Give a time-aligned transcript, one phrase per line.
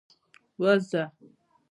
[0.59, 1.03] ووځه.